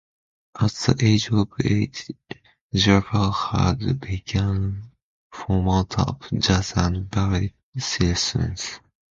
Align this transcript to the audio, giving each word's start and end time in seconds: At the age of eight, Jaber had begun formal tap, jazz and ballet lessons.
At 0.59 0.71
the 0.97 1.13
age 1.13 1.29
of 1.31 1.47
eight, 1.63 2.09
Jaber 2.73 3.31
had 3.61 3.99
begun 3.99 4.89
formal 5.31 5.83
tap, 5.85 6.23
jazz 6.35 6.73
and 6.75 7.07
ballet 7.07 7.53
lessons. 7.75 8.79